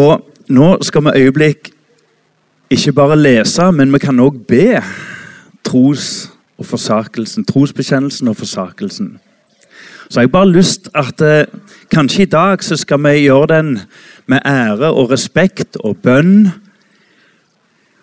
[0.00, 1.70] Og nå skal vi øyeblikk
[2.70, 4.80] ikke bare lese, men vi kan òg be
[5.66, 7.44] tros- og forsakelsen.
[7.44, 9.18] Trosbekjennelsen og forsakelsen.
[10.10, 11.46] Så jeg har bare lyst at eh,
[11.90, 13.78] kanskje i dag så skal vi gjøre den
[14.26, 16.50] med ære og respekt og bønn.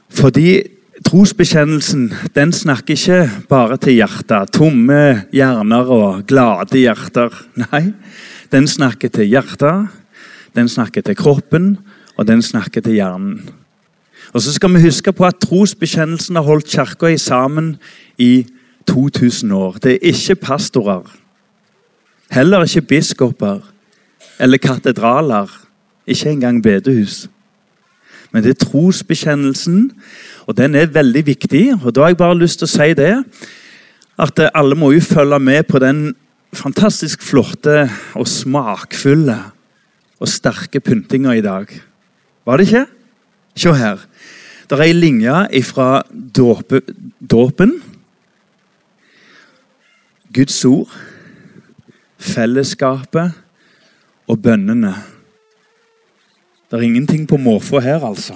[0.09, 0.63] Fordi
[1.05, 4.53] trosbekjennelsen den snakker ikke bare til hjertet.
[4.55, 7.33] Tomme hjerner og glade hjerter.
[7.67, 7.91] Nei,
[8.51, 9.91] den snakker til hjertet,
[10.57, 11.77] den snakker til kroppen,
[12.17, 13.49] og den snakker til hjernen.
[14.33, 17.77] Og så skal vi huske på at Trosbekjennelsen har holdt kirka sammen
[18.17, 18.45] i
[18.87, 19.77] 2000 år.
[19.83, 21.05] Det er ikke pastorer,
[22.31, 23.59] heller ikke biskoper
[24.39, 25.63] eller katedraler.
[26.07, 27.29] Ikke engang bedehus.
[28.31, 29.91] Men det er trosbekjennelsen,
[30.45, 31.73] og den er veldig viktig.
[31.83, 33.11] Og da har jeg bare lyst til å si det,
[34.19, 36.15] at alle må jo følge med på den
[36.53, 39.35] fantastisk flotte og smakfulle
[40.19, 41.69] og sterke pyntinger i dag.
[42.45, 42.85] Var det ikke?
[43.57, 44.01] Se her.
[44.67, 46.03] Det er ei linje fra
[47.31, 47.77] dåpen.
[50.33, 50.91] Guds ord,
[52.19, 53.31] fellesskapet
[54.27, 54.93] og bønnene.
[56.67, 58.35] Det er ingenting på måfå her, altså.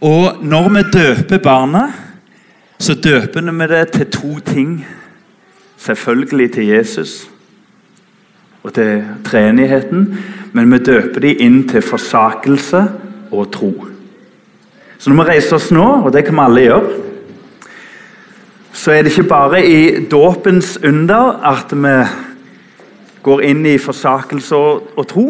[0.00, 1.92] Og når vi døper barnet,
[2.78, 4.86] så døper vi det til to ting.
[5.76, 7.28] Selvfølgelig til Jesus
[8.68, 10.06] og til treenigheten,
[10.52, 12.82] men vi døper de inn til forsakelse
[13.32, 13.72] og tro.
[14.98, 16.96] Så når vi reiser oss nå, og det kan vi alle gjøre,
[18.78, 21.94] så er det ikke bare i dåpens under at vi
[23.26, 25.26] går inn i forsakelse og, og tro,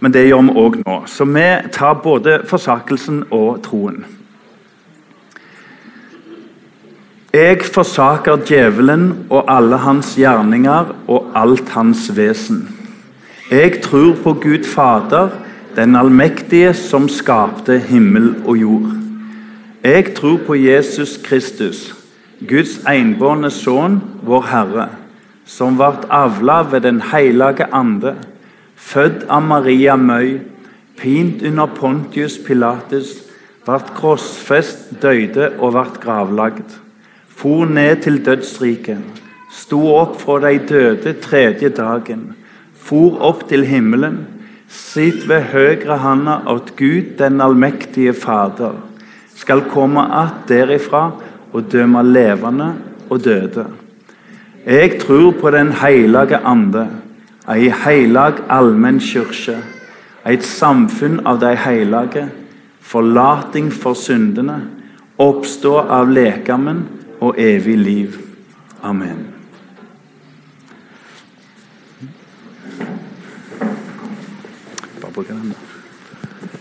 [0.00, 0.98] men det gjør vi òg nå.
[1.08, 4.04] Så vi tar både forsakelsen og troen.
[7.34, 12.60] Jeg forsaker djevelen og alle hans gjerninger og alt hans vesen.
[13.50, 15.32] Jeg tror på Gud Fader,
[15.74, 18.92] den allmektige som skapte himmel og jord.
[19.82, 21.80] Jeg tror på Jesus Kristus,
[22.38, 24.86] Guds enbårne sønn, vår Herre,
[25.44, 28.14] som ble avla ved Den hellige ande,
[28.76, 30.38] født av Maria Møy,
[31.02, 33.10] pint under Pontius Pilatus,
[33.66, 36.83] ble krossfest, døde og ble gravlagt
[37.36, 38.98] for ned til dødsriket,
[39.50, 42.34] sto opp fra de døde tredje dagen,
[42.74, 44.24] for opp til himmelen,
[44.68, 48.80] sitt ved høyre handa at Gud den allmektige Fader
[49.34, 51.10] skal komme att derifra
[51.52, 52.74] og dømme levende
[53.10, 53.66] og døde.
[54.66, 56.88] Jeg tror på Den hellige ande,
[57.48, 59.58] ei heilag allmenn kyrkje,
[60.26, 62.28] et samfunn av de hellige,
[62.80, 64.62] forlating for syndene,
[65.18, 66.86] oppstå av lekamen
[67.24, 68.12] og evig liv.
[68.82, 69.34] Amen.
[75.00, 75.54] Bare den.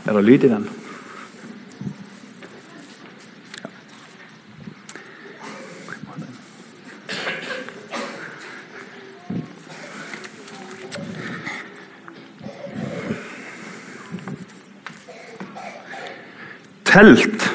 [0.05, 0.69] Er det lyd i den?
[16.85, 17.52] Telt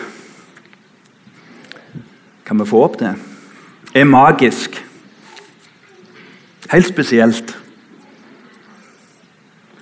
[2.58, 3.14] kan vi få opp det,
[3.94, 4.84] er magisk.
[6.72, 7.52] Helt spesielt.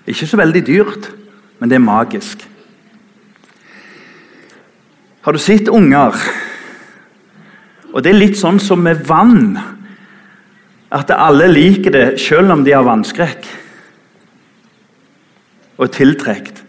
[0.06, 1.06] Ikke så veldig dyrt,
[1.58, 2.42] men det er magisk.
[5.24, 6.14] Har du sett unger?
[7.92, 9.56] Og Det er litt sånn som med vann.
[10.92, 13.46] At alle liker det selv om de har vannskrekk.
[15.78, 16.60] Og tiltrukket.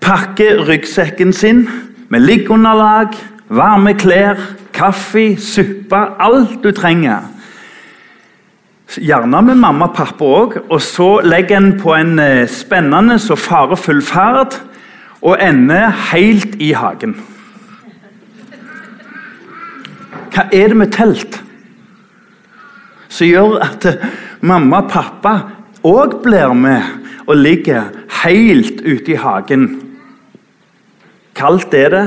[0.00, 1.68] Pakker ryggsekken sin
[2.10, 3.14] med liggeunderlag,
[3.48, 4.36] varme klær,
[4.72, 7.28] kaffe, suppe, alt du trenger.
[8.92, 10.56] Gjerne med mamma og pappa òg.
[10.68, 14.58] Og så legger en på en eh, spennende og farefull ferd
[15.22, 17.14] og ender helt i hagen.
[20.32, 21.38] Hva er det med telt
[23.12, 24.04] som gjør at eh,
[24.40, 25.34] mamma og pappa
[25.84, 26.82] òg blir med
[27.26, 27.92] og ligger
[28.24, 29.70] helt ute i hagen?
[31.36, 32.04] Kaldt er det,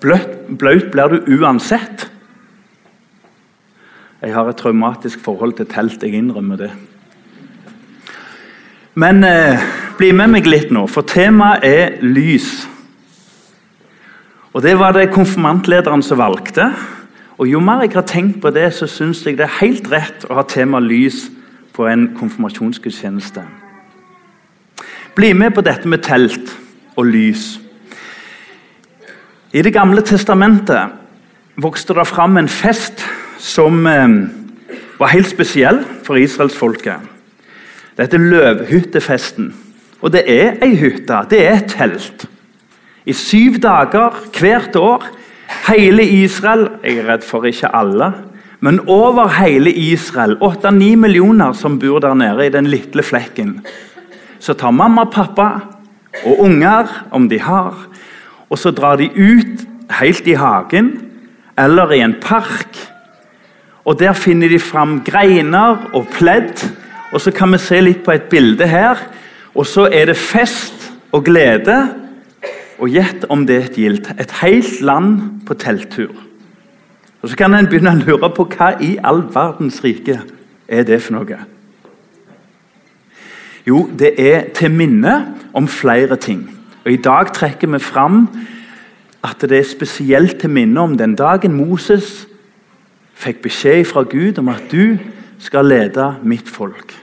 [0.00, 2.08] blaut blir du uansett.
[4.22, 6.70] Jeg har et traumatisk forhold til telt, jeg innrømmer det.
[8.98, 9.62] Men eh,
[9.98, 12.66] bli med meg litt nå, for temaet er lys.
[14.52, 16.72] Og Det var det konfirmantlederen som valgte.
[17.38, 20.26] Og Jo mer jeg har tenkt på det, så syns jeg det er helt rett
[20.26, 21.28] å ha tema lys
[21.72, 23.44] på en konfirmasjonsgudstjeneste.
[25.14, 26.50] Bli med på dette med telt
[26.96, 27.60] og lys.
[29.58, 30.92] I Det gamle testamentet
[31.58, 33.00] vokste det fram en fest
[33.42, 34.12] som eh,
[35.00, 37.08] var helt spesiell for israelsfolket.
[37.96, 39.48] Det heter løvhyttefesten.
[39.98, 41.24] Og det er ei hytte.
[41.30, 42.28] Det er et telt.
[43.02, 45.08] I syv dager hvert år.
[45.66, 48.12] Hele Israel Jeg er redd for ikke alle,
[48.60, 53.62] men over hele Israel, 8-9 millioner som bor der nede i den lille flekken,
[54.38, 55.48] så tar mamma, pappa
[56.24, 57.88] og unger, om de har,
[58.48, 59.66] og så drar de ut
[60.00, 60.92] helt i hagen
[61.58, 62.76] eller i en park.
[63.84, 66.68] Og Der finner de fram greiner og pledd.
[67.12, 68.96] Og så kan vi se litt på et bilde her.
[69.54, 71.88] Og så er det fest og glede.
[72.78, 74.10] Og gjett om det er et gildt.
[74.20, 76.12] Et helt land på telttur.
[77.22, 80.20] Og Så kan en begynne å lure på hva i all verdens rike
[80.68, 81.38] er det for noe.
[83.66, 86.57] Jo, det er til minne om flere ting.
[86.88, 88.22] Og I dag trekker vi fram
[89.20, 92.22] at det er spesielt til minne om den dagen Moses
[93.12, 94.96] fikk beskjed fra Gud om at du
[95.36, 96.94] skal lede mitt folk.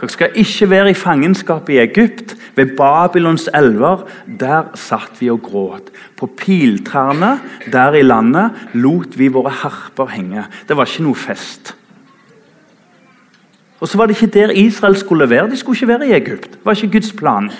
[0.00, 4.02] Dere skal ikke være i fangenskap i Egypt, ved Babylons elver.
[4.26, 5.94] Der satt vi og gråt.
[6.18, 7.36] På piltrærne
[7.70, 10.48] der i landet lot vi våre harper henge.
[10.66, 11.76] Det var ikke noe fest.
[13.78, 15.50] Og så var det ikke der Israel skulle være.
[15.50, 16.50] De skulle ikke være i Egypt.
[16.58, 17.52] Det var ikke Guds plan.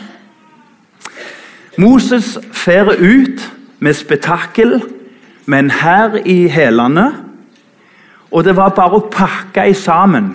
[1.79, 3.45] Moses fer ut
[3.79, 4.81] med spetakkel,
[5.47, 7.09] med en hær i hælene.
[8.33, 10.33] Og det var bare å pakke i sammen.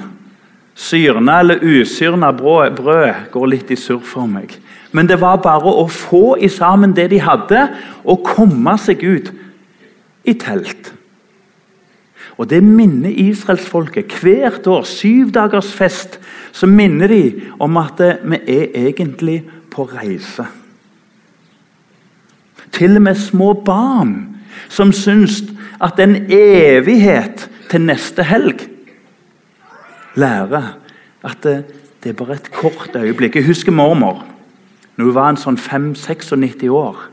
[0.78, 4.54] Syrna eller usyrna brød, går litt i surr for meg.
[4.92, 7.64] Men det var bare å få i sammen det de hadde,
[8.06, 9.32] og komme seg ut
[10.26, 10.94] i telt.
[12.38, 14.84] Og Det minner israelsfolket hvert år.
[14.86, 16.20] Syv dagers fest.
[16.52, 19.44] Så minner de om at vi er egentlig
[19.74, 20.46] på reise.
[22.72, 24.16] Til og med små barn
[24.70, 25.44] som syns
[25.84, 28.66] at en evighet til neste helg
[30.18, 30.74] lærer
[31.24, 31.58] at det,
[32.04, 33.36] det, er bare et kort øyeblikk.
[33.36, 34.26] Jeg husker mormor
[34.98, 37.04] når hun var en sånn 5-96 år.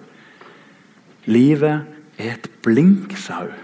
[1.29, 1.85] Livet
[2.17, 3.61] er et blink, sa hun.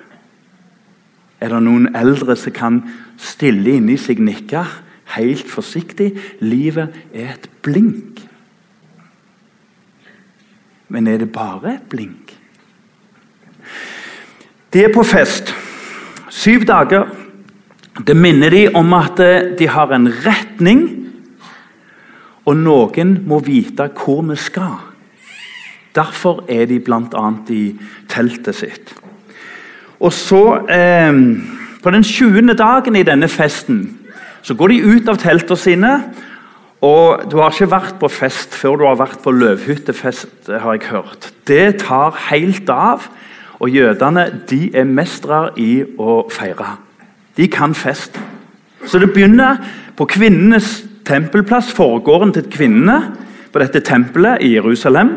[1.40, 2.82] Er det noen eldre som kan
[3.20, 4.64] stille inni seg nikke
[5.16, 6.10] helt forsiktig?
[6.44, 8.20] Livet er et blink.
[10.90, 12.34] Men er det bare et blink?
[14.72, 15.54] De er på fest.
[16.30, 17.06] Syv dager.
[18.06, 20.84] Det minner de om at eh, de har en retning,
[22.46, 24.78] og noen må vite hvor vi skal.
[25.94, 27.24] Derfor er de bl.a.
[27.50, 27.64] i
[28.08, 28.94] teltet sitt.
[30.00, 31.12] Og så, eh,
[31.82, 32.54] På den 20.
[32.54, 33.96] dagen i denne festen
[34.42, 35.92] så går de ut av teltene sine
[36.80, 40.88] og Du har ikke vært på fest før du har vært på løvhyttefest, har jeg
[40.88, 41.32] hørt.
[41.46, 43.04] Det tar helt av,
[43.60, 46.78] og jødene de er mestere i å feire.
[47.36, 48.16] De kan fest.
[48.88, 49.60] Så det begynner
[49.96, 53.12] på kvinnenes tempelplass, forgården til kvinnene,
[53.52, 55.10] på dette tempelet i Jerusalem.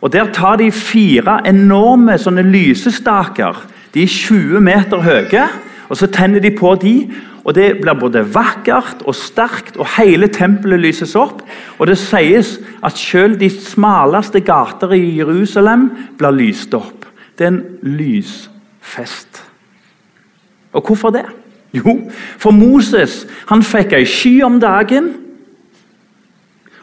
[0.00, 3.66] Og Der tar de fire enorme sånne lysestaker.
[3.94, 5.48] De er 20 meter høye.
[5.88, 7.10] Og Så tenner de på de,
[7.44, 11.42] og Det blir både vakkert og sterkt, og hele tempelet lyses opp.
[11.78, 17.06] Og Det sies at selv de smaleste gater i Jerusalem blir lyst opp.
[17.38, 19.44] Det er en lysfest.
[20.72, 21.24] Og hvorfor det?
[21.72, 25.14] Jo, for Moses han fikk ei sky om dagen.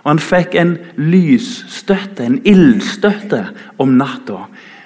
[0.03, 3.47] Og han fikk en lysstøtte, en ildstøtte,
[3.81, 4.45] om natta.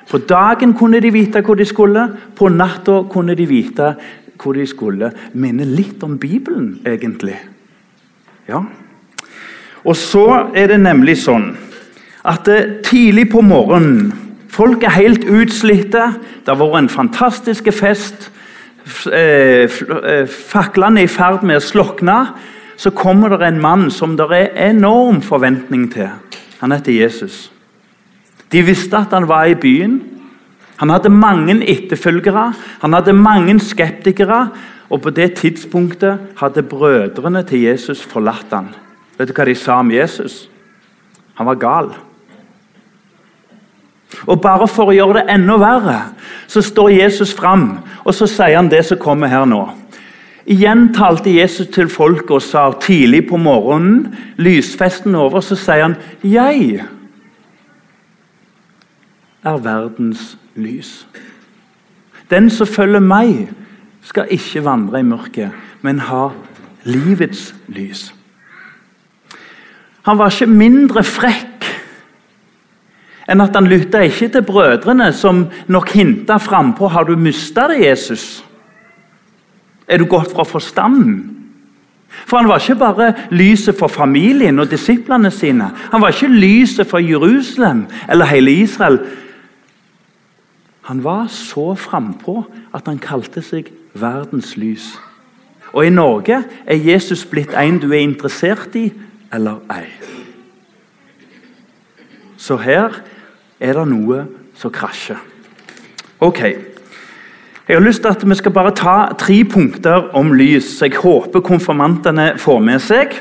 [0.10, 3.94] På dagen kunne de vite hvor de skulle, på natta kunne de vite
[4.40, 7.38] hvor de skulle Minner litt om Bibelen, egentlig.
[8.48, 8.64] Ja.
[9.84, 10.26] Og så
[10.56, 11.52] er det nemlig sånn
[12.28, 12.50] at
[12.88, 14.10] tidlig på morgenen
[14.50, 16.02] Folk er helt utslitte.
[16.42, 18.32] Det har vært en fantastisk fest.
[19.14, 22.18] Eh, eh, faklene er i ferd med å slokne.
[22.76, 26.10] Så kommer det en mann som det er enorm forventning til.
[26.60, 27.52] Han heter Jesus.
[28.52, 30.00] De visste at han var i byen.
[30.80, 34.48] Han hadde mange etterfølgere, han hadde mange skeptikere.
[34.90, 38.72] Og på det tidspunktet hadde brødrene til Jesus forlatt han.
[39.20, 40.48] Vet du hva de sa om Jesus?
[41.38, 41.92] Han var gal.
[44.26, 46.00] Og Bare for å gjøre det enda verre,
[46.50, 49.62] så står Jesus fram og så sier han det som kommer her nå.
[50.50, 55.98] Igjen talte Jesus til folket og sa tidlig på morgenen, lysfesten over, så sier han
[56.24, 56.86] 'Jeg
[59.44, 61.08] er verdens lys.
[62.30, 63.50] Den som følger meg,
[64.02, 66.30] skal ikke vandre i mørket, men ha
[66.88, 68.10] livets lys.
[70.08, 71.68] Han var ikke mindre frekk
[73.30, 77.84] enn at han lytta ikke til brødrene, som nok hinta frampå har du mista det,
[77.84, 78.40] Jesus.
[79.86, 81.20] Er du gått fra forstanden?
[82.10, 85.70] For han var ikke bare lyset for familien og disiplene sine.
[85.92, 89.00] Han var ikke lyset for Jerusalem eller hele Israel.
[90.90, 92.44] Han var så frampå
[92.74, 94.88] at han kalte seg verdens lys.
[95.70, 98.88] Og i Norge er Jesus blitt en du er interessert i
[99.30, 99.86] eller ei.
[102.42, 103.04] Så her
[103.62, 104.24] er det noe
[104.58, 105.22] som krasjer.
[106.26, 106.42] Ok.
[107.68, 110.98] Jeg har lyst til at Vi skal bare ta tre punkter om lys, så jeg
[110.98, 113.14] håper konfirmantene får med seg.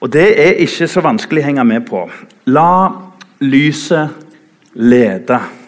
[0.00, 2.10] Og Det er ikke så vanskelig å henge med på.
[2.46, 2.88] La
[3.40, 4.08] lyset
[4.72, 5.61] lede.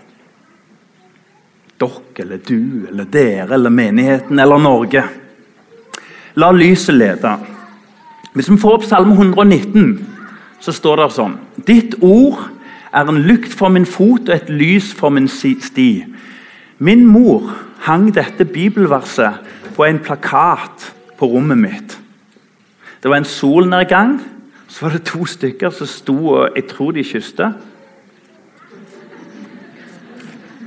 [1.81, 5.03] Dere eller du eller dere eller menigheten eller Norge.
[6.35, 7.37] La lyset lede.
[8.35, 9.99] Hvis vi får opp Salme 119,
[10.61, 12.41] så står det sånn Ditt ord
[12.95, 16.05] er en lykt for min fot og et lys for min sti.
[16.79, 17.51] Min mor
[17.87, 19.43] hang dette bibelverset
[19.77, 21.99] på en plakat på rommet mitt.
[23.03, 24.19] Det var en solnedgang.
[24.69, 27.53] Så var det to stykker som sto og jeg tror de kysste.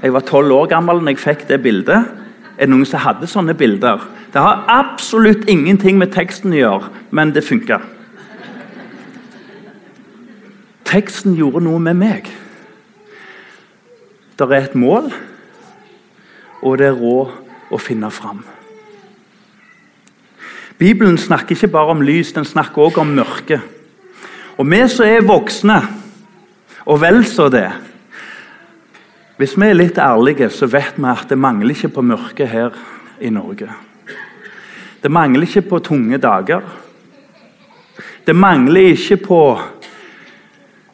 [0.02, 2.10] Jeg var tolv år gammel da jeg fikk det bildet.
[2.58, 4.04] Er det noen som hadde sånne bilder?
[4.34, 7.80] Det har absolutt ingenting med teksten å gjøre, men det funka.
[10.88, 12.30] Teksten gjorde noe med meg.
[14.38, 15.10] Det er et mål,
[16.62, 18.44] og det er råd å finne fram.
[20.78, 23.58] Bibelen snakker ikke bare om lys, den snakker også om mørke.
[24.62, 25.82] Og vi som er voksne,
[26.86, 27.66] og vel så det
[29.38, 32.74] Hvis vi er litt ærlige, så vet vi at det mangler ikke på mørke her
[33.22, 33.70] i Norge.
[35.04, 36.64] Det mangler ikke på tunge dager.
[38.26, 39.42] Det mangler ikke på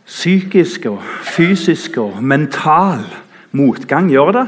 [0.05, 3.05] psykisk og fysisk og mental
[3.55, 4.09] motgang.
[4.11, 4.47] Gjør det?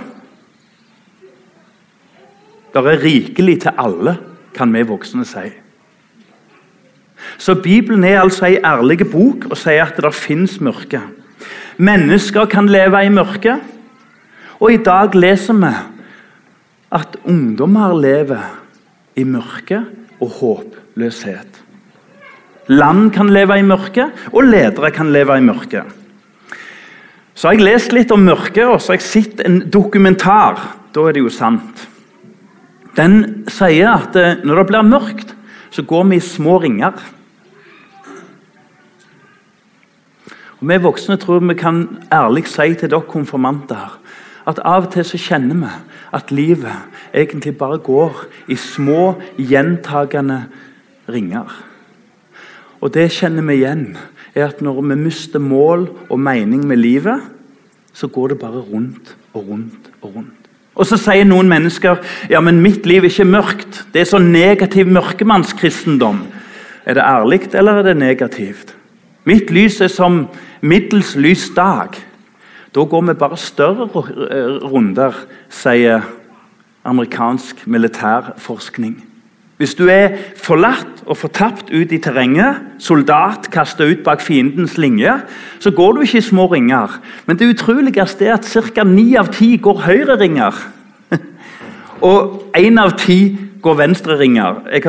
[2.76, 4.18] Det er rikelig til alle,
[4.54, 5.46] kan vi voksne si.
[7.38, 11.00] Så Bibelen er altså en ærlig bok og sier at det fins mørke.
[11.78, 13.56] Mennesker kan leve i mørke.
[14.60, 15.72] Og i dag leser vi
[16.96, 18.44] at ungdommer lever
[19.20, 19.82] i mørke
[20.24, 21.62] og håpløshet.
[22.72, 25.84] Land kan leve i mørke, og ledere kan leve i mørke.
[27.36, 30.62] Så har jeg lest litt om mørke, og så har jeg sett en dokumentar.
[30.96, 31.84] Da er det jo sant.
[32.96, 35.36] Den sier at eh, når det blir mørkt,
[35.76, 36.96] så går vi i små ringer.
[40.56, 44.00] Og Vi voksne tror vi kan ærlig si til dere konfirmanter
[44.46, 45.72] at av og til så kjenner vi
[46.16, 50.44] at livet egentlig bare går i små, gjentagende
[51.10, 51.50] ringer.
[52.82, 53.98] Og det kjenner vi igjen,
[54.36, 57.22] er at når vi mister mål og mening med livet,
[57.94, 60.42] så går det bare rundt og rundt og rundt.
[60.76, 63.86] Og Så sier noen mennesker ja, men mitt liv er ikke mørkt.
[63.94, 66.26] Det er så negativ mørkemannskristendom.
[66.86, 68.76] Er det ærlig, eller er det negativt?
[69.26, 70.28] Mitt lys er som
[70.62, 71.96] middels lys dag.
[72.76, 73.88] Da går vi bare større
[74.60, 75.16] runder,
[75.50, 76.02] sier
[76.86, 78.98] amerikansk militærforskning.
[79.58, 85.14] Hvis du er forlatt og fortapt ut i terrenget, soldat kasta ut bak fiendens linje,
[85.64, 87.00] så går du ikke i små ringer.
[87.26, 88.84] Men det utroligste er at ca.
[88.84, 90.60] ni av ti går høyre ringer.
[92.10, 94.66] og én av ti går venstre ringer.
[94.74, 94.84] Jeg,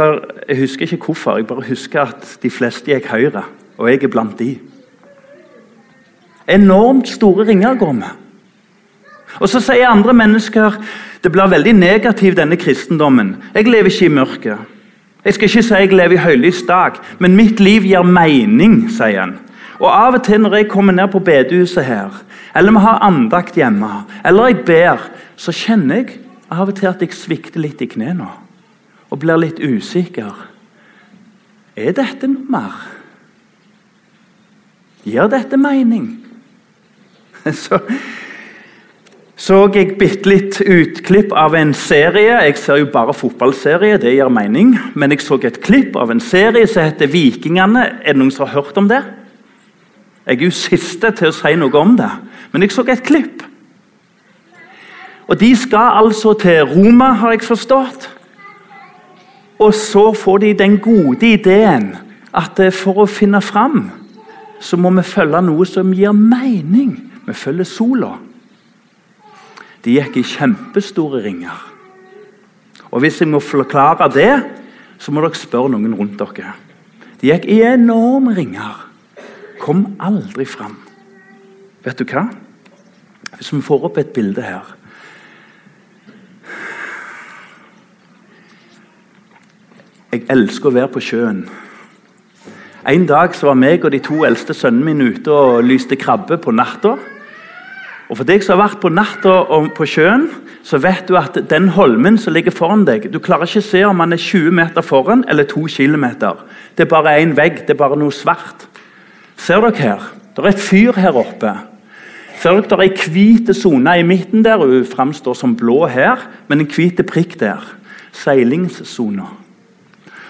[0.49, 3.45] jeg, husker ikke hvorfor, jeg bare husker at de fleste gikk høyre.
[3.78, 4.57] Og jeg er blant de.
[6.48, 8.12] Enormt store ringer går med.
[9.40, 10.78] Og Så sier andre mennesker
[11.22, 13.36] det blir veldig negativ, denne kristendommen.
[13.54, 14.58] Jeg lever ikke i mørket.
[15.24, 19.20] Jeg skal ikke si jeg lever i høylys dag, men mitt liv gir mening, sier
[19.20, 19.32] han.
[19.80, 22.14] Og Av og til når jeg kommer ned på bedehuset her,
[22.54, 25.02] eller vi har andakt hjemme, eller jeg ber,
[25.36, 28.28] så kjenner jeg av og til at jeg svikter litt i knærne
[29.10, 30.30] og blir litt usikker.
[31.76, 32.78] Er dette noe mer?
[35.06, 36.25] Gir dette mening?
[37.66, 37.80] Så
[39.36, 42.38] så jeg bitte litt utklipp av en serie.
[42.48, 44.72] Jeg ser jo bare fotballserie, det gir mening.
[44.96, 48.00] Men jeg så et klipp av en serie som heter 'Vikingene'.
[48.00, 49.02] Er det noen som har hørt om det?
[50.26, 52.10] Jeg er jo siste til å si noe om det,
[52.52, 53.42] men jeg så et klipp.
[55.28, 58.10] Og De skal altså til Roma, har jeg forstått.
[59.58, 61.96] Og så får de den gode ideen
[62.34, 63.90] at for å finne fram,
[64.60, 67.05] så må vi følge noe som gir mening.
[67.26, 68.12] Vi følger sola.
[69.85, 71.73] De gikk i kjempestore ringer.
[72.90, 74.33] Og Hvis jeg må forklare det,
[74.99, 76.54] så må dere spørre noen rundt dere.
[77.21, 78.87] De gikk i enorme ringer.
[79.61, 80.76] Kom aldri fram.
[81.85, 82.28] Vet du hva?
[83.37, 84.75] Hvis vi får opp et bilde her
[90.14, 91.42] Jeg elsker å være på sjøen.
[92.88, 96.38] En dag så var meg og de to eldste sønnene mine ute og lyste krabbe
[96.40, 96.95] på natta.
[98.06, 99.32] Og For deg som har vært på natta
[99.75, 100.28] på sjøen,
[100.66, 103.82] så vet du at den holmen som ligger foran deg Du klarer ikke å se
[103.86, 106.06] om den er 20 meter foran eller 2 km.
[106.76, 108.68] Det er bare én vegg, det er bare noe svart.
[109.36, 110.12] Ser dere her?
[110.36, 111.52] Det er et fyr her oppe.
[112.38, 114.58] Ser dere, Det er ei hvit sone i midten der.
[114.58, 117.62] Hun framstår som blå her, men en hvit prikk der.
[118.12, 119.26] Seilingssona.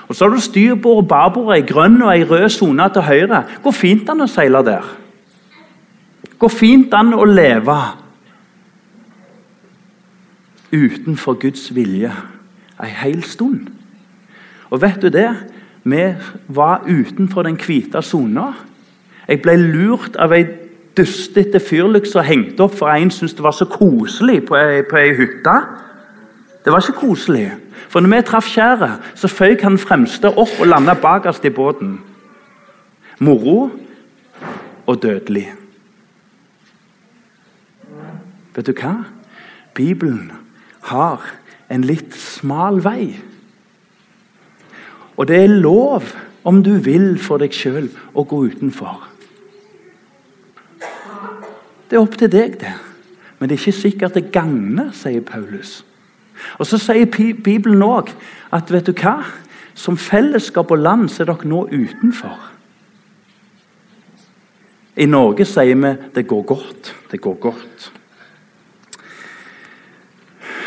[0.09, 3.45] Og Så har du styrbord og babord, ei grønn og ei rød sone til høyre.
[3.63, 5.06] Går fint an å seile der.
[6.39, 7.77] Går fint an å leve
[10.73, 12.13] utenfor Guds vilje
[12.83, 13.71] ei hel stund.
[14.71, 15.31] Og vet du det?
[15.87, 16.03] Vi
[16.49, 18.51] var utenfor den hvite sona.
[19.29, 20.45] Jeg ble lurt av ei
[20.97, 25.15] dustete fyrlykt som hengte opp for en syntes det var så koselig på ei, ei
[25.17, 25.57] hytte.
[26.65, 27.51] Det var ikke koselig.
[27.89, 32.01] For når vi traff skjæret, så føyk han fremste opp og landa bakerst i båten.
[33.21, 33.71] Moro
[34.87, 35.47] og dødelig.
[38.57, 38.95] Vet du hva?
[39.77, 40.33] Bibelen
[40.89, 41.25] har
[41.69, 43.19] en litt smal vei.
[45.17, 46.09] Og det er lov,
[46.47, 49.03] om du vil for deg sjøl, å gå utenfor.
[51.87, 52.75] Det er opp til deg, det.
[53.39, 55.83] Men det er ikke sikkert det gagner, sier Paulus.
[56.59, 57.07] Og Så sier
[57.45, 58.13] Bibelen òg
[58.53, 59.21] at vet du hva?
[59.77, 62.37] som fellesskap og land så er dere nå utenfor.
[64.97, 66.95] I Norge sier vi 'det går godt'.
[67.11, 67.93] Det går godt.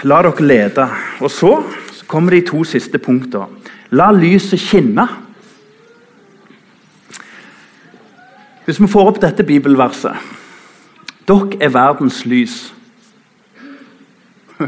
[0.04, 0.88] La dere lede.
[1.20, 1.64] Og så
[2.08, 3.48] kommer de to siste punktene.
[3.92, 5.08] La lyset skinne.
[8.66, 10.14] Hvis vi får opp dette bibelverset
[11.26, 12.74] Dere er verdens lys.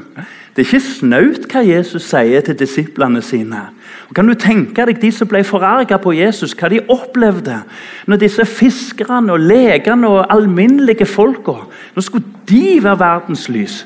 [0.52, 3.62] Det er ikke snaut hva Jesus sier til disiplene sine.
[4.10, 7.62] Og kan du tenke deg De som ble forarga på Jesus, hva de opplevde
[8.10, 11.62] når disse fiskerne og legene og alminnelige folka
[11.96, 13.86] Nå skulle de være verdens lys.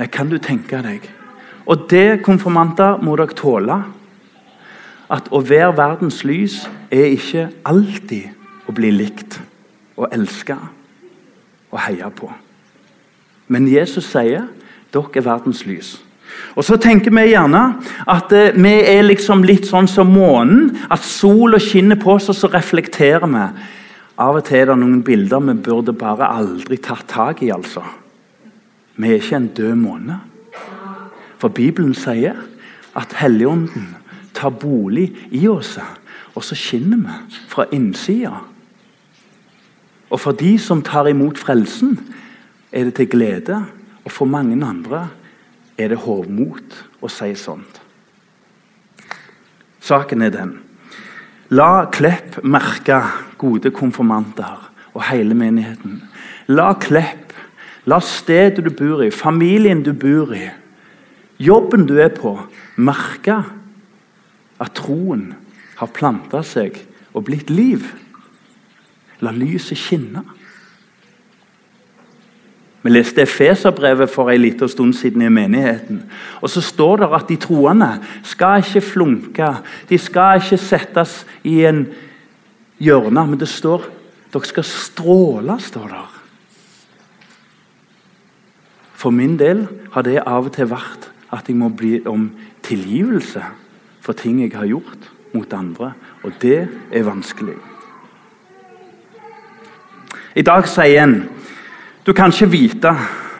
[0.00, 1.04] Nei, kan du tenke deg?
[1.68, 3.76] Og det, konfirmanter, må dere tåle.
[5.12, 9.36] At å være verdens lys er ikke alltid å bli likt
[10.00, 10.56] og elska
[11.68, 12.30] og heia på.
[13.52, 14.48] Men Jesus sier
[14.94, 15.98] dere er verdens lys.
[16.56, 17.62] Og Så tenker vi gjerne
[18.08, 20.78] at eh, vi er liksom litt sånn som månen.
[20.88, 23.46] At sola skinner på oss, og så reflekterer vi.
[24.20, 27.50] Av og til er det noen bilder vi burde bare aldri tatt tak i.
[27.52, 27.84] altså.
[29.00, 30.20] Vi er ikke en død måne.
[31.40, 32.36] For Bibelen sier
[32.96, 33.94] at Helligånden
[34.36, 35.78] tar bolig i oss,
[36.34, 38.42] og så skinner vi fra innsida.
[40.10, 41.98] Og for de som tar imot frelsen,
[42.72, 43.64] er det til glede
[44.04, 45.08] og for mange andre
[45.78, 47.80] er det hovmot å si sånt.
[49.80, 50.56] Saken er den.
[51.50, 53.00] La Klepp merke
[53.40, 56.00] gode konfirmanter og hele menigheten.
[56.50, 57.32] La Klepp,
[57.90, 60.46] la stedet du bor i, familien du bor i,
[61.42, 62.36] jobben du er på,
[62.78, 63.40] merke
[64.60, 65.32] at troen
[65.80, 66.76] har planta seg
[67.16, 67.88] og blitt liv.
[69.24, 70.22] La lyset skinne.
[72.80, 76.02] Vi leste Efeserbrevet for en liten stund siden i menigheten.
[76.40, 77.90] Og Så står det at de troende
[78.24, 79.50] skal ikke flunke,
[79.88, 81.86] de skal ikke settes i en
[82.78, 83.26] hjørne.
[83.26, 83.84] Men det står
[84.32, 86.19] dere skal stråle, står der.
[89.00, 92.28] For min del har det av og til vært at jeg må bli om
[92.66, 93.42] tilgivelse
[94.04, 95.94] for ting jeg har gjort mot andre.
[96.22, 97.56] Og det er vanskelig.
[100.36, 101.16] I dag sier en
[102.04, 102.92] du kan ikke vite,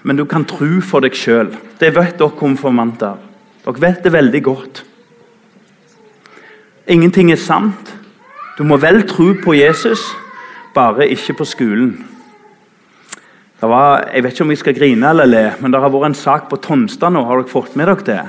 [0.03, 1.53] men du kan tro for deg sjøl.
[1.81, 3.16] Det vet dere konfirmanter.
[3.64, 4.85] Dere vet det veldig godt.
[6.88, 7.96] Ingenting er sant.
[8.59, 10.03] Du må vel tro på Jesus,
[10.75, 12.10] bare ikke på skolen.
[13.61, 16.16] Var, jeg vet ikke om jeg skal grine eller le, men det har vært en
[16.16, 17.27] sak på Tonstad nå.
[17.29, 18.23] Har dere fått med dere det?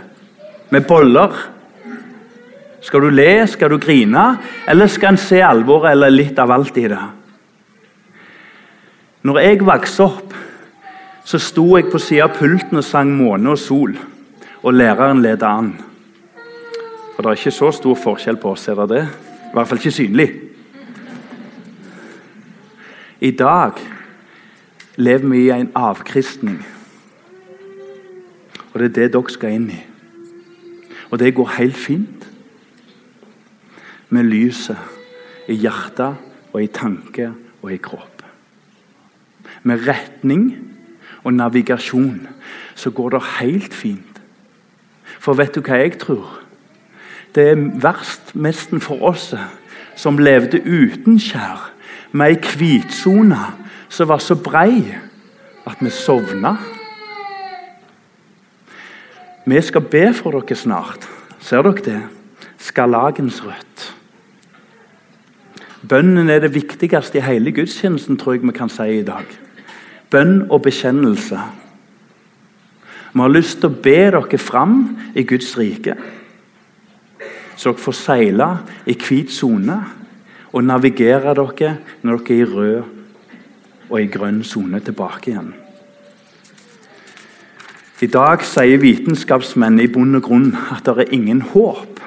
[0.76, 1.38] Med boller.
[2.84, 4.26] Skal du le, skal du grine,
[4.68, 7.04] eller skal en se alvoret eller litt av alt i det?
[9.22, 10.34] Når jeg vokste opp,
[11.24, 13.98] så sto jeg på siden av pulten og sang 'Måne og sol',
[14.64, 15.76] og læreren ledet an.
[17.16, 19.04] For det er ikke så stor forskjell på oss, er det det?
[19.52, 20.30] I hvert fall ikke synlig.
[23.22, 23.78] I dag
[25.02, 26.62] lever vi i en avkristning.
[28.72, 29.82] Og det er det dere skal inn i.
[31.10, 32.28] Og det går helt fint.
[34.10, 36.20] Med lyset i hjertet
[36.54, 38.12] og i tanke og i kropp
[39.64, 40.58] med retning
[41.24, 42.28] og navigasjon,
[42.76, 44.22] så går det helt fint.
[45.20, 46.40] For vet du hva jeg tror?
[47.36, 49.34] Det er verst nesten for oss
[49.96, 51.70] som levde uten skjær,
[52.12, 53.40] med ei hvitsone
[53.92, 54.86] som var så brei
[55.68, 56.56] at vi sovna.
[59.46, 61.08] Vi skal be for dere snart.
[61.40, 62.02] Ser dere det?
[62.62, 63.88] Skarlagensrødt.
[65.90, 69.26] Bønnen er det viktigste i hele gudstjenesten, tror jeg vi kan si i dag.
[70.12, 71.40] Bønn og bekjennelse.
[73.12, 74.78] Vi har lyst til å be dere fram
[75.16, 75.98] i Guds rike,
[77.58, 78.50] så dere får seile
[78.88, 79.82] i hvit sone
[80.54, 81.76] og navigere dere
[82.06, 83.01] når dere er i rød
[83.92, 85.52] og i grønn sone tilbake igjen.
[88.02, 92.00] I dag sier vitenskapsmenn i bunn og grunn at det er ingen håp.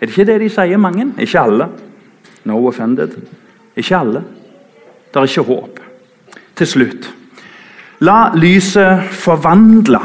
[0.00, 1.10] Er det ikke det de sier, mange?
[1.20, 1.68] Ikke alle.
[2.48, 3.18] No offended.
[3.76, 4.24] Ikke alle.
[5.12, 5.82] Det er ikke håp.
[6.56, 7.10] Til slutt
[8.04, 10.00] La lyset forvandle.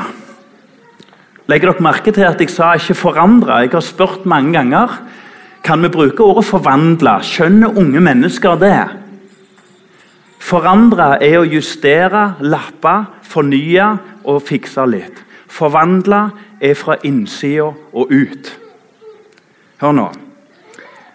[1.50, 3.62] Legger dere merke til at jeg sa ikke 'forandre'?
[3.62, 5.02] Jeg har spurt mange ganger.
[5.64, 7.22] Kan vi bruke ordet 'forvandle'?
[7.22, 8.99] Skjønner unge mennesker det?
[10.50, 12.94] Forandre er å justere, lappe,
[13.30, 13.90] fornye
[14.26, 15.20] og fikse litt.
[15.50, 16.24] Forvandle
[16.62, 18.50] er fra innsida og ut.
[19.84, 20.08] Hør nå.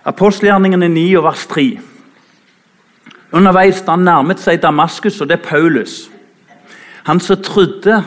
[0.06, 1.66] Apostelgjerningene 9 og vers 3.
[3.34, 6.10] Underveis da han nærmet seg Damaskus, og det er Paulus
[7.04, 7.98] Han som trodde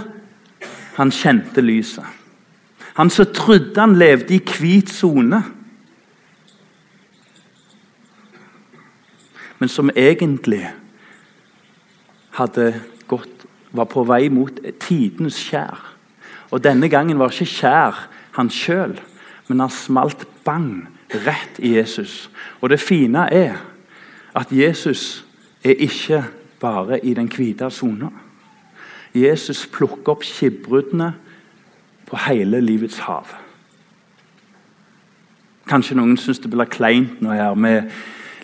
[0.96, 2.06] han kjente lyset.
[2.98, 5.44] Han som trodde han levde i hvit sone.
[9.60, 10.63] Men som egentlig
[12.38, 12.71] hadde
[13.08, 15.80] gått, var på vei mot tidens skjær.
[16.52, 18.04] Og denne gangen var ikke skjær
[18.38, 18.95] han sjøl,
[19.47, 20.88] men han smalt bang
[21.26, 22.30] rett i Jesus.
[22.62, 23.58] Og det fine er
[24.38, 25.26] at Jesus
[25.63, 26.23] er ikke
[26.60, 28.12] bare i den hvite sona.
[29.15, 31.13] Jesus plukker opp skipbruddene
[32.08, 33.34] på hele livets hav.
[35.67, 37.89] Kanskje noen syns det blir kleint nå her med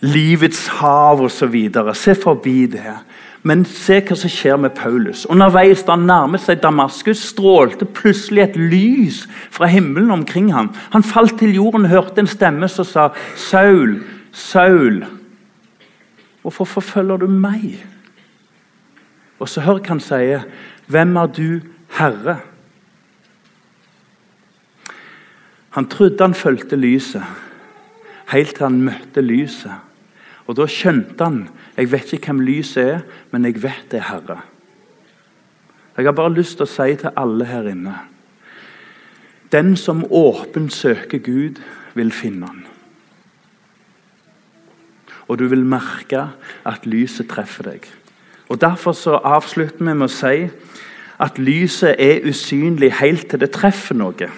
[0.03, 1.55] livets hav osv.
[1.95, 2.95] Se forbi det.
[3.43, 5.25] Men se hva som skjer med Paulus.
[5.31, 10.71] Underveis da han nærmet seg Damaskus, strålte plutselig et lys fra himmelen omkring ham.
[10.95, 15.05] Han falt til jorden og hørte en stemme som sa, 'Saul, Saul,
[16.41, 17.85] hvorfor forfølger du meg?'
[19.39, 20.43] Og så hør han sier.
[20.87, 21.59] 'Hvem er du,
[21.99, 22.39] Herre?'
[25.69, 27.23] Han trodde han fulgte lyset,
[28.27, 29.71] helt til han møtte lyset.
[30.47, 31.45] Og Da skjønte han
[31.77, 32.99] jeg vet ikke hvem lyset er,
[33.31, 34.41] men jeg vet det er Herre.
[35.97, 37.93] Jeg har bare lyst til å si til alle her inne
[39.53, 41.61] Den som åpent søker Gud,
[41.93, 42.63] vil finne Han.
[45.27, 46.31] Og du vil merke
[46.65, 47.85] at lyset treffer deg.
[48.49, 50.49] Og Derfor så avslutter vi med å si
[51.21, 54.29] at lyset er usynlig helt til det treffer noe.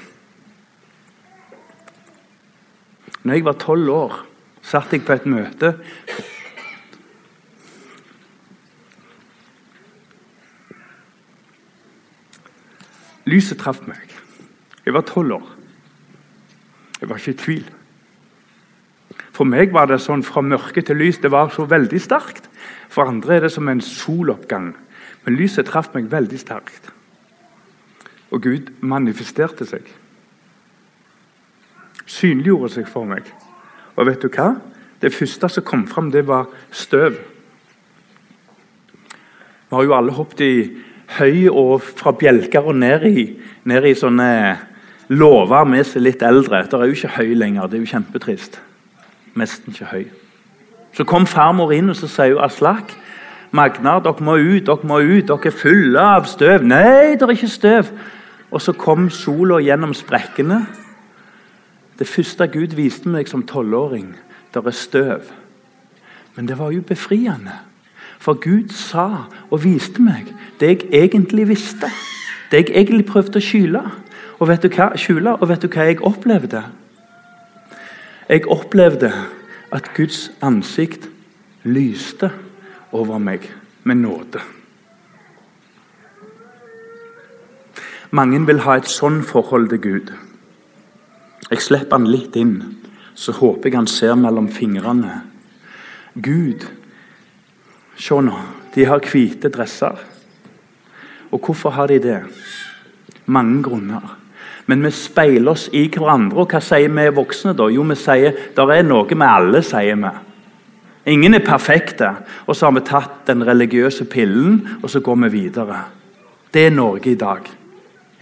[3.24, 4.20] Når jeg var tolv år,
[4.66, 5.76] satt jeg på et møte
[13.26, 14.12] Lyset traff meg.
[14.86, 15.46] Jeg var tolv år.
[17.02, 17.72] Jeg var ikke i tvil.
[19.34, 21.18] For meg var det sånn fra mørke til lys.
[21.24, 22.46] Det var så veldig sterkt.
[22.94, 24.76] For andre er det som en soloppgang.
[25.26, 26.92] Men lyset traff meg veldig sterkt.
[28.30, 29.90] Og Gud manifesterte seg.
[32.06, 33.26] Synliggjorde seg for meg.
[33.96, 34.56] Og vet du hva?
[35.02, 37.18] Det første som kom fram, det var støv.
[39.66, 40.56] Vi har jo alle hoppet i
[41.18, 43.26] høy og fra bjelker og ned i,
[43.68, 44.30] ned i sånne
[45.14, 46.64] låver med seg litt eldre.
[46.70, 47.68] Det er jo ikke høy lenger.
[47.70, 48.60] Det er jo kjempetrist.
[49.36, 50.06] Nesten ikke høy.
[50.96, 52.96] Så kom farmor inn og så sier hun Aslak,
[53.56, 56.66] Magnar, dere må ut, dere må ut, dere er fulle av støv.
[56.68, 57.92] Nei, det er ikke støv.
[58.52, 60.64] Og så kom sola gjennom sprekkene.
[62.00, 64.16] Det første Gud viste meg som tolvåring,
[64.54, 65.32] der er støv.
[66.36, 67.56] Men det var jo befriende.
[68.20, 71.92] For Gud sa og viste meg det jeg egentlig visste.
[72.52, 73.84] Det jeg egentlig prøvde å skjule.
[74.40, 76.64] Og vet du hva, skjule, og vet du hva jeg opplevde?
[78.30, 79.14] Jeg opplevde
[79.72, 81.08] at Guds ansikt
[81.64, 82.32] lyste
[82.92, 83.48] over meg
[83.84, 84.42] med nåde.
[88.12, 90.12] Mange vil ha et sånn forhold til Gud.
[91.52, 92.58] Jeg slipper han litt inn,
[93.14, 95.22] så håper jeg han ser mellom fingrene.
[96.16, 96.66] Gud,
[98.00, 98.36] se nå,
[98.74, 100.00] de har hvite dresser.
[101.32, 102.20] Og hvorfor har de det?
[103.26, 104.16] Mange grunner.
[104.66, 106.42] Men vi speiler oss i hverandre.
[106.42, 107.68] Og hva sier vi voksne da?
[107.70, 110.14] Jo, vi sier det er noe vi alle, sier vi.
[111.14, 112.10] Ingen er perfekte.
[112.48, 115.84] Og så har vi tatt den religiøse pillen, og så går vi videre.
[116.54, 117.46] Det er Norge i dag.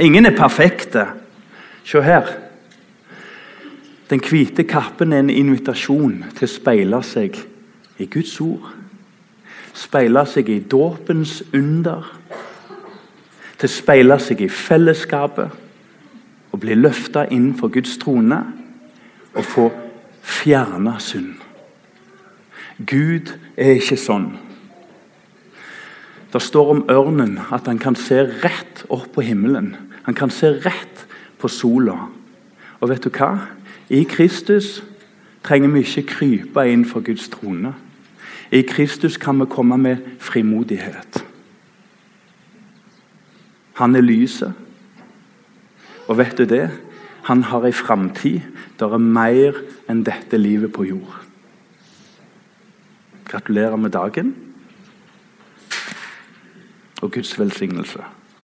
[0.04, 1.06] Ingen er perfekte.
[1.86, 2.43] Se her.
[4.10, 7.38] Den hvite kappen er en invitasjon til å speile seg
[8.02, 8.72] i Guds ord.
[9.74, 12.06] Speile seg i dåpens under.
[13.58, 15.60] Til å speile seg i fellesskapet
[16.54, 18.42] og bli løfta inn for Guds trone
[19.34, 19.70] og få
[20.22, 21.40] fjerna synd.
[22.78, 24.34] Gud er ikke sånn.
[26.34, 29.76] Det står om ørnen at han kan se rett opp på himmelen.
[30.08, 31.04] Han kan se rett
[31.38, 32.08] på sola.
[32.82, 33.36] Og vet du hva?
[33.90, 34.84] I Kristus
[35.44, 37.74] trenger vi ikke krype inn for Guds trone.
[38.52, 41.26] I Kristus kan vi komme med frimodighet.
[43.74, 44.54] Han er lyset.
[46.08, 46.70] Og vet du det?
[47.24, 48.42] Han har ei framtid.
[48.80, 49.58] Det er mer
[49.90, 51.22] enn dette livet på jord.
[53.26, 54.36] Gratulerer med dagen
[57.02, 58.04] og Guds velsignelse.